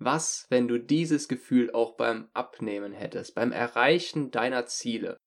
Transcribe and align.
Was, 0.00 0.46
wenn 0.48 0.66
du 0.66 0.78
dieses 0.78 1.28
Gefühl 1.28 1.70
auch 1.72 1.96
beim 1.96 2.30
Abnehmen 2.32 2.92
hättest, 2.92 3.34
beim 3.34 3.52
Erreichen 3.52 4.30
deiner 4.30 4.64
Ziele? 4.66 5.18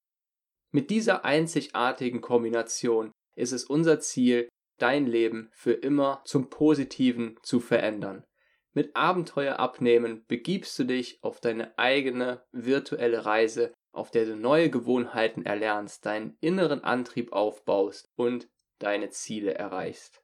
Mit 0.71 0.89
dieser 0.89 1.25
einzigartigen 1.25 2.21
Kombination 2.21 3.11
ist 3.35 3.51
es 3.51 3.65
unser 3.65 3.99
Ziel, 3.99 4.47
dein 4.81 5.05
Leben 5.05 5.49
für 5.53 5.73
immer 5.73 6.21
zum 6.25 6.49
Positiven 6.49 7.37
zu 7.43 7.59
verändern. 7.59 8.25
Mit 8.73 8.95
Abenteuer 8.95 9.59
abnehmen 9.59 10.25
begibst 10.27 10.79
du 10.79 10.85
dich 10.85 11.19
auf 11.23 11.41
deine 11.41 11.77
eigene 11.77 12.43
virtuelle 12.51 13.25
Reise, 13.25 13.73
auf 13.91 14.11
der 14.11 14.25
du 14.25 14.35
neue 14.35 14.69
Gewohnheiten 14.69 15.45
erlernst, 15.45 16.05
deinen 16.05 16.37
inneren 16.39 16.83
Antrieb 16.83 17.33
aufbaust 17.33 18.09
und 18.15 18.49
deine 18.79 19.09
Ziele 19.09 19.53
erreichst. 19.53 20.23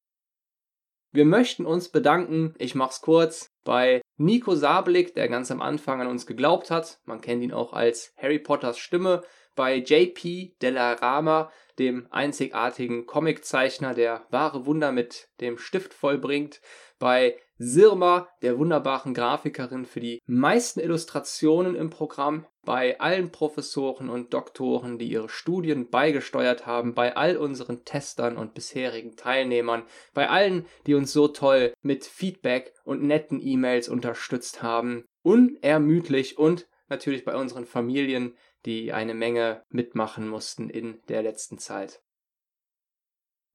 Wir 1.11 1.25
möchten 1.25 1.65
uns 1.65 1.89
bedanken, 1.89 2.53
ich 2.59 2.75
mach's 2.75 3.01
kurz, 3.01 3.49
bei 3.63 3.99
Nico 4.17 4.53
Sablik, 4.53 5.15
der 5.15 5.27
ganz 5.27 5.49
am 5.49 5.61
Anfang 5.61 6.01
an 6.01 6.07
uns 6.07 6.27
geglaubt 6.27 6.69
hat. 6.69 6.99
Man 7.05 7.21
kennt 7.21 7.41
ihn 7.41 7.53
auch 7.53 7.73
als 7.73 8.13
Harry 8.17 8.37
Potters 8.37 8.77
Stimme 8.77 9.23
bei 9.59 9.75
JP 9.75 10.55
Delarama, 10.61 11.51
dem 11.79 12.07
einzigartigen 12.11 13.05
Comiczeichner, 13.05 13.93
der 13.93 14.25
wahre 14.29 14.65
Wunder 14.65 14.93
mit 14.93 15.27
dem 15.41 15.57
Stift 15.57 15.93
vollbringt, 15.93 16.61
bei 16.97 17.35
Sirma, 17.57 18.29
der 18.41 18.57
wunderbaren 18.57 19.13
Grafikerin 19.13 19.83
für 19.83 19.99
die 19.99 20.21
meisten 20.25 20.79
Illustrationen 20.79 21.75
im 21.75 21.89
Programm, 21.89 22.45
bei 22.63 23.01
allen 23.01 23.33
Professoren 23.33 24.09
und 24.09 24.33
Doktoren, 24.33 24.97
die 24.97 25.11
ihre 25.11 25.27
Studien 25.27 25.89
beigesteuert 25.89 26.65
haben, 26.65 26.95
bei 26.95 27.17
all 27.17 27.35
unseren 27.35 27.83
Testern 27.83 28.37
und 28.37 28.53
bisherigen 28.53 29.17
Teilnehmern, 29.17 29.83
bei 30.13 30.29
allen, 30.29 30.67
die 30.87 30.93
uns 30.93 31.11
so 31.11 31.27
toll 31.27 31.73
mit 31.81 32.05
Feedback 32.05 32.73
und 32.85 33.03
netten 33.03 33.45
E-Mails 33.45 33.89
unterstützt 33.89 34.63
haben, 34.63 35.03
unermüdlich 35.21 36.37
und 36.37 36.65
natürlich 36.87 37.25
bei 37.25 37.35
unseren 37.35 37.65
Familien, 37.65 38.37
die 38.65 38.93
eine 38.93 39.13
Menge 39.13 39.63
mitmachen 39.69 40.27
mussten 40.27 40.69
in 40.69 41.01
der 41.07 41.23
letzten 41.23 41.57
Zeit. 41.57 42.01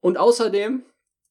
Und 0.01 0.19
außerdem, 0.19 0.85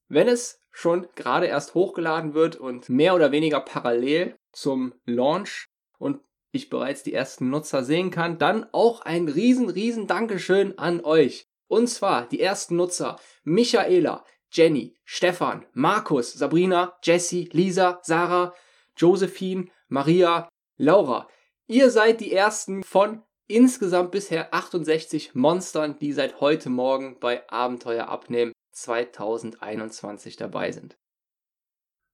wenn 0.07 0.27
es 0.27 0.59
schon 0.71 1.07
gerade 1.15 1.45
erst 1.45 1.75
hochgeladen 1.75 2.33
wird 2.33 2.55
und 2.55 2.89
mehr 2.89 3.15
oder 3.15 3.31
weniger 3.31 3.59
parallel 3.61 4.35
zum 4.51 4.93
Launch 5.05 5.67
und 5.97 6.21
ich 6.51 6.69
bereits 6.69 7.03
die 7.03 7.13
ersten 7.13 7.49
Nutzer 7.49 7.83
sehen 7.83 8.11
kann, 8.11 8.37
dann 8.37 8.67
auch 8.71 9.01
ein 9.01 9.27
riesen, 9.27 9.69
riesen 9.69 10.07
Dankeschön 10.07 10.77
an 10.77 11.03
euch. 11.03 11.45
Und 11.67 11.87
zwar 11.87 12.27
die 12.27 12.39
ersten 12.39 12.75
Nutzer 12.75 13.19
Michaela, 13.43 14.23
Jenny, 14.51 14.95
Stefan, 15.03 15.65
Markus, 15.73 16.33
Sabrina, 16.33 16.97
Jessie, 17.01 17.49
Lisa, 17.51 17.99
Sarah, 18.03 18.53
Josephine, 18.95 19.67
Maria, 19.87 20.47
Laura. 20.77 21.27
Ihr 21.67 21.89
seid 21.89 22.21
die 22.21 22.33
ersten 22.33 22.83
von 22.83 23.23
insgesamt 23.47 24.11
bisher 24.11 24.53
68 24.53 25.35
Monstern, 25.35 25.97
die 25.99 26.13
seit 26.13 26.39
heute 26.41 26.69
Morgen 26.69 27.19
bei 27.19 27.47
Abenteuer 27.49 28.07
abnehmen 28.07 28.53
2021 28.71 30.35
dabei 30.35 30.71
sind. 30.71 30.97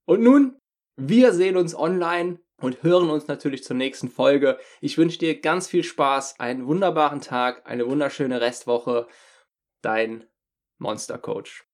Und 0.05 0.21
nun, 0.21 0.57
wir 0.97 1.33
sehen 1.33 1.55
uns 1.55 1.75
online 1.75 2.39
und 2.59 2.83
hören 2.83 3.09
uns 3.09 3.27
natürlich 3.27 3.63
zur 3.63 3.75
nächsten 3.75 4.09
Folge. 4.09 4.59
Ich 4.81 4.97
wünsche 4.97 5.19
dir 5.19 5.39
ganz 5.39 5.67
viel 5.67 5.83
Spaß, 5.83 6.39
einen 6.39 6.67
wunderbaren 6.67 7.21
Tag, 7.21 7.65
eine 7.65 7.87
wunderschöne 7.87 8.41
Restwoche. 8.41 9.07
Dein 9.81 10.25
Monster 10.77 11.17
Coach. 11.17 11.68